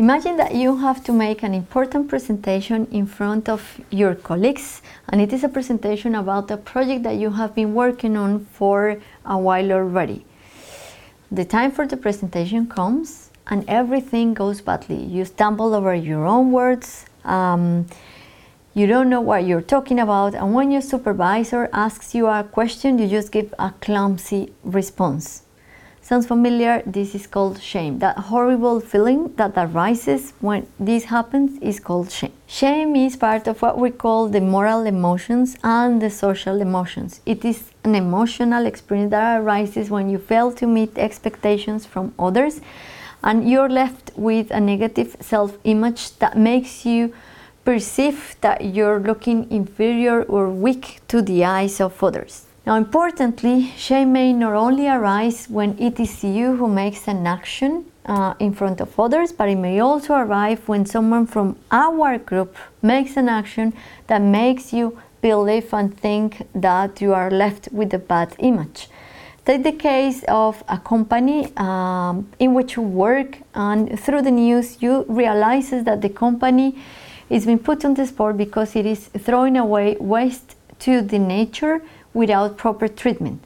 Imagine 0.00 0.38
that 0.38 0.54
you 0.54 0.78
have 0.78 1.04
to 1.04 1.12
make 1.12 1.42
an 1.42 1.52
important 1.52 2.08
presentation 2.08 2.88
in 2.90 3.04
front 3.04 3.50
of 3.50 3.82
your 3.90 4.14
colleagues, 4.14 4.80
and 5.10 5.20
it 5.20 5.30
is 5.30 5.44
a 5.44 5.48
presentation 5.50 6.14
about 6.14 6.50
a 6.50 6.56
project 6.56 7.02
that 7.02 7.16
you 7.16 7.28
have 7.32 7.54
been 7.54 7.74
working 7.74 8.16
on 8.16 8.46
for 8.46 8.96
a 9.26 9.36
while 9.36 9.70
already. 9.70 10.24
The 11.30 11.44
time 11.44 11.70
for 11.70 11.86
the 11.86 11.98
presentation 11.98 12.66
comes, 12.66 13.30
and 13.48 13.62
everything 13.68 14.32
goes 14.32 14.62
badly. 14.62 15.04
You 15.04 15.26
stumble 15.26 15.74
over 15.74 15.94
your 15.94 16.24
own 16.24 16.50
words, 16.50 17.04
um, 17.26 17.86
you 18.72 18.86
don't 18.86 19.10
know 19.10 19.20
what 19.20 19.44
you're 19.44 19.60
talking 19.60 19.98
about, 19.98 20.34
and 20.34 20.54
when 20.54 20.70
your 20.70 20.80
supervisor 20.80 21.68
asks 21.74 22.14
you 22.14 22.26
a 22.26 22.42
question, 22.42 22.98
you 22.98 23.06
just 23.06 23.32
give 23.32 23.52
a 23.58 23.74
clumsy 23.82 24.54
response. 24.64 25.42
Sounds 26.02 26.26
familiar? 26.26 26.82
This 26.86 27.14
is 27.14 27.26
called 27.26 27.60
shame. 27.60 27.98
That 27.98 28.16
horrible 28.18 28.80
feeling 28.80 29.32
that 29.36 29.52
arises 29.56 30.32
when 30.40 30.66
this 30.78 31.04
happens 31.04 31.58
is 31.60 31.78
called 31.78 32.10
shame. 32.10 32.32
Shame 32.46 32.96
is 32.96 33.16
part 33.16 33.46
of 33.46 33.62
what 33.62 33.78
we 33.78 33.90
call 33.90 34.28
the 34.28 34.40
moral 34.40 34.86
emotions 34.86 35.56
and 35.62 36.00
the 36.00 36.10
social 36.10 36.60
emotions. 36.60 37.20
It 37.26 37.44
is 37.44 37.70
an 37.84 37.94
emotional 37.94 38.66
experience 38.66 39.10
that 39.10 39.40
arises 39.40 39.90
when 39.90 40.08
you 40.08 40.18
fail 40.18 40.50
to 40.52 40.66
meet 40.66 40.98
expectations 40.98 41.86
from 41.86 42.14
others 42.18 42.60
and 43.22 43.48
you're 43.48 43.68
left 43.68 44.10
with 44.16 44.50
a 44.50 44.60
negative 44.60 45.16
self 45.20 45.58
image 45.64 46.18
that 46.18 46.36
makes 46.36 46.86
you 46.86 47.12
perceive 47.64 48.36
that 48.40 48.64
you're 48.64 49.00
looking 49.00 49.50
inferior 49.50 50.22
or 50.22 50.48
weak 50.48 51.00
to 51.08 51.20
the 51.20 51.44
eyes 51.44 51.80
of 51.80 52.02
others. 52.02 52.46
Now, 52.70 52.76
importantly, 52.76 53.72
shame 53.76 54.12
may 54.12 54.32
not 54.32 54.52
only 54.52 54.86
arise 54.86 55.48
when 55.48 55.76
it 55.76 55.98
is 55.98 56.22
you 56.22 56.54
who 56.54 56.68
makes 56.68 57.08
an 57.08 57.26
action 57.26 57.86
uh, 58.06 58.34
in 58.38 58.52
front 58.52 58.80
of 58.80 58.96
others, 59.00 59.32
but 59.32 59.48
it 59.48 59.56
may 59.56 59.80
also 59.80 60.14
arrive 60.14 60.68
when 60.68 60.86
someone 60.86 61.26
from 61.26 61.56
our 61.72 62.16
group 62.18 62.54
makes 62.80 63.16
an 63.16 63.28
action 63.28 63.72
that 64.06 64.22
makes 64.22 64.72
you 64.72 64.96
believe 65.20 65.74
and 65.74 65.98
think 65.98 66.46
that 66.54 67.00
you 67.00 67.12
are 67.12 67.28
left 67.28 67.68
with 67.72 67.92
a 67.92 67.98
bad 67.98 68.36
image. 68.38 68.88
Take 69.44 69.64
the 69.64 69.72
case 69.72 70.22
of 70.28 70.62
a 70.68 70.78
company 70.78 71.52
um, 71.56 72.28
in 72.38 72.54
which 72.54 72.76
you 72.76 72.82
work, 72.82 73.38
and 73.52 73.98
through 73.98 74.22
the 74.22 74.30
news, 74.30 74.80
you 74.80 75.04
realize 75.08 75.70
that 75.70 76.02
the 76.02 76.08
company 76.08 76.78
is 77.28 77.46
being 77.46 77.58
put 77.58 77.84
on 77.84 77.94
the 77.94 78.06
spot 78.06 78.36
because 78.36 78.76
it 78.76 78.86
is 78.86 79.08
throwing 79.08 79.56
away 79.56 79.96
waste 79.98 80.54
to 80.78 81.02
the 81.02 81.18
nature 81.18 81.82
without 82.14 82.56
proper 82.56 82.88
treatment. 82.88 83.42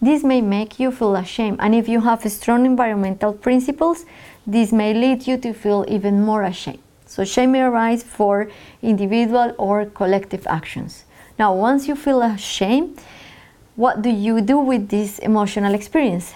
This 0.00 0.24
may 0.24 0.40
make 0.40 0.80
you 0.80 0.90
feel 0.90 1.14
ashamed, 1.14 1.58
and 1.60 1.74
if 1.74 1.88
you 1.88 2.00
have 2.00 2.28
strong 2.30 2.66
environmental 2.66 3.32
principles, 3.32 4.04
this 4.46 4.72
may 4.72 4.92
lead 4.92 5.26
you 5.26 5.36
to 5.38 5.52
feel 5.52 5.84
even 5.86 6.22
more 6.22 6.42
ashamed. 6.42 6.82
So, 7.06 7.24
shame 7.24 7.52
may 7.52 7.62
arise 7.62 8.02
for 8.02 8.50
individual 8.82 9.54
or 9.58 9.84
collective 9.86 10.46
actions. 10.46 11.04
Now, 11.38 11.54
once 11.54 11.86
you 11.86 11.94
feel 11.94 12.22
ashamed, 12.22 13.00
what 13.76 14.02
do 14.02 14.10
you 14.10 14.40
do 14.40 14.58
with 14.58 14.88
this 14.88 15.18
emotional 15.18 15.74
experience? 15.74 16.34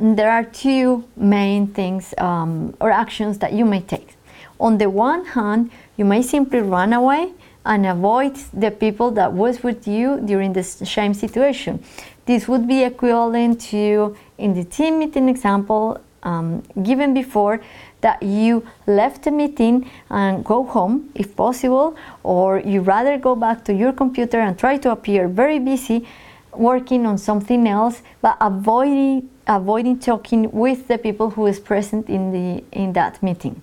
There 0.00 0.30
are 0.30 0.44
two 0.44 1.04
main 1.16 1.66
things 1.68 2.14
um, 2.18 2.74
or 2.80 2.90
actions 2.90 3.38
that 3.38 3.52
you 3.52 3.64
may 3.64 3.80
take. 3.80 4.16
On 4.58 4.78
the 4.78 4.88
one 4.88 5.24
hand, 5.24 5.70
you 5.96 6.04
may 6.04 6.22
simply 6.22 6.60
run 6.60 6.92
away 6.92 7.32
and 7.64 7.86
avoid 7.86 8.36
the 8.52 8.70
people 8.70 9.10
that 9.12 9.32
was 9.32 9.62
with 9.62 9.86
you 9.86 10.20
during 10.24 10.52
the 10.52 10.62
shame 10.62 11.14
situation. 11.14 11.82
This 12.26 12.48
would 12.48 12.66
be 12.66 12.82
equivalent 12.82 13.60
to 13.72 14.16
in 14.38 14.54
the 14.54 14.64
team 14.64 14.98
meeting 14.98 15.28
example 15.28 16.00
um, 16.22 16.62
given 16.82 17.14
before 17.14 17.60
that 18.00 18.22
you 18.22 18.66
left 18.86 19.24
the 19.24 19.30
meeting 19.30 19.90
and 20.10 20.44
go 20.44 20.64
home 20.64 21.10
if 21.14 21.34
possible 21.36 21.96
or 22.22 22.58
you 22.60 22.80
rather 22.80 23.18
go 23.18 23.34
back 23.34 23.64
to 23.64 23.74
your 23.74 23.92
computer 23.92 24.40
and 24.40 24.58
try 24.58 24.76
to 24.76 24.90
appear 24.90 25.28
very 25.28 25.58
busy 25.58 26.06
working 26.52 27.06
on 27.06 27.16
something 27.18 27.66
else 27.66 28.02
but 28.20 28.36
avoiding 28.40 29.28
avoiding 29.46 29.98
talking 29.98 30.50
with 30.52 30.86
the 30.88 30.98
people 30.98 31.30
who 31.30 31.46
is 31.46 31.58
present 31.58 32.08
in 32.08 32.30
the 32.32 32.62
in 32.72 32.92
that 32.92 33.20
meeting 33.22 33.60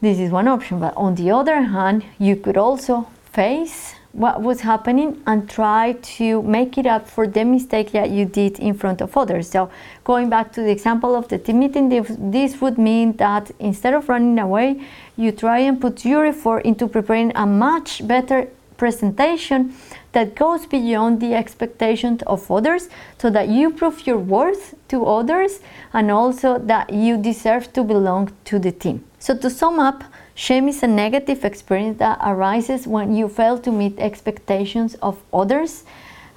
this 0.00 0.18
is 0.18 0.30
one 0.30 0.48
option, 0.48 0.78
but 0.80 0.94
on 0.96 1.14
the 1.14 1.30
other 1.30 1.62
hand, 1.62 2.04
you 2.18 2.36
could 2.36 2.56
also 2.56 3.08
face 3.32 3.94
what 4.12 4.40
was 4.40 4.62
happening 4.62 5.22
and 5.26 5.48
try 5.48 5.92
to 6.00 6.42
make 6.42 6.78
it 6.78 6.86
up 6.86 7.06
for 7.06 7.26
the 7.26 7.44
mistake 7.44 7.92
that 7.92 8.10
you 8.10 8.24
did 8.24 8.58
in 8.58 8.72
front 8.72 9.02
of 9.02 9.14
others. 9.16 9.48
So, 9.48 9.70
going 10.04 10.30
back 10.30 10.52
to 10.52 10.62
the 10.62 10.70
example 10.70 11.14
of 11.14 11.28
the 11.28 11.38
team 11.38 11.58
meeting, 11.58 11.88
this 12.30 12.60
would 12.60 12.78
mean 12.78 13.12
that 13.18 13.50
instead 13.58 13.92
of 13.92 14.08
running 14.08 14.38
away, 14.38 14.80
you 15.16 15.32
try 15.32 15.58
and 15.58 15.80
put 15.80 16.04
your 16.04 16.24
effort 16.24 16.60
into 16.60 16.88
preparing 16.88 17.32
a 17.34 17.46
much 17.46 18.06
better 18.06 18.48
presentation 18.76 19.74
that 20.12 20.34
goes 20.34 20.66
beyond 20.66 21.20
the 21.20 21.34
expectations 21.34 22.22
of 22.26 22.50
others 22.50 22.88
so 23.18 23.30
that 23.30 23.48
you 23.48 23.70
prove 23.70 24.06
your 24.06 24.18
worth 24.18 24.74
to 24.88 25.04
others 25.04 25.60
and 25.92 26.10
also 26.10 26.58
that 26.58 26.92
you 26.92 27.16
deserve 27.16 27.72
to 27.72 27.82
belong 27.82 28.32
to 28.44 28.58
the 28.58 28.72
team. 28.72 29.04
So, 29.18 29.36
to 29.36 29.50
sum 29.50 29.78
up, 29.78 30.04
shame 30.34 30.68
is 30.68 30.82
a 30.82 30.86
negative 30.86 31.44
experience 31.44 31.98
that 31.98 32.18
arises 32.22 32.86
when 32.86 33.14
you 33.14 33.28
fail 33.28 33.58
to 33.58 33.72
meet 33.72 33.98
expectations 33.98 34.94
of 35.02 35.22
others. 35.32 35.84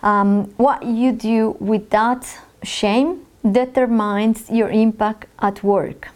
Um, 0.01 0.45
what 0.57 0.83
you 0.83 1.11
do 1.11 1.57
with 1.59 1.89
that 1.89 2.25
shame 2.63 3.25
determines 3.43 4.49
your 4.49 4.69
impact 4.69 5.27
at 5.39 5.63
work. 5.63 6.09